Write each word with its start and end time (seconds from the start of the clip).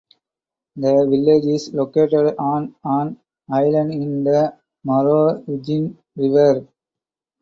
The 0.77 1.05
village 1.07 1.45
is 1.45 1.75
located 1.75 2.33
on 2.39 2.73
an 2.83 3.19
island 3.51 3.91
in 3.93 4.23
the 4.23 4.57
Marowijne 4.83 5.95
River. 6.15 6.67